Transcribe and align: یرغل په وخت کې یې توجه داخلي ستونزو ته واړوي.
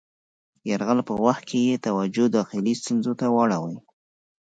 یرغل 0.69 0.99
په 1.07 1.13
وخت 1.25 1.43
کې 1.49 1.59
یې 1.67 1.75
توجه 1.85 2.25
داخلي 2.37 2.73
ستونزو 2.81 3.11
ته 3.19 3.25
واړوي. 3.35 3.77